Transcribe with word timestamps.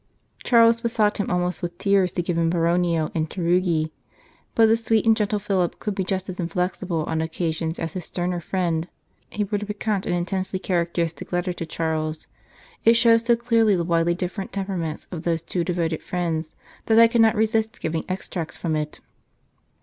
Charles 0.43 0.81
besought 0.81 1.19
him 1.19 1.29
almost 1.29 1.61
with 1.61 1.77
tears 1.77 2.11
to 2.13 2.23
give 2.23 2.35
him 2.35 2.49
Baronio 2.49 3.11
and 3.13 3.29
Tarugi, 3.29 3.91
but 4.55 4.65
the 4.65 4.75
sweet 4.75 5.05
and 5.05 5.15
gentle 5.15 5.37
Philip 5.37 5.77
could 5.77 5.93
be 5.93 6.03
just 6.03 6.27
as 6.27 6.39
inflexible 6.39 7.03
on 7.03 7.21
occasions 7.21 7.77
as 7.77 7.93
his 7.93 8.03
sterner 8.05 8.39
friend. 8.39 8.87
He 9.29 9.43
wrote 9.43 9.61
a 9.61 9.67
piquant 9.67 10.07
and 10.07 10.15
intensely 10.15 10.57
characteristic 10.57 11.31
letter 11.31 11.53
to 11.53 11.67
Charles; 11.67 12.25
it 12.83 12.93
shows 12.93 13.23
so 13.25 13.35
clearly 13.35 13.75
the 13.75 13.83
widely 13.83 14.15
different 14.15 14.51
temperaments 14.51 15.07
of 15.11 15.21
these 15.21 15.43
two 15.43 15.63
devoted 15.63 16.01
friends 16.01 16.55
that 16.87 16.97
I 16.97 17.07
cannot 17.07 17.35
resist 17.35 17.79
giving 17.79 18.03
extracts 18.09 18.57
from 18.57 18.75
it. 18.75 19.01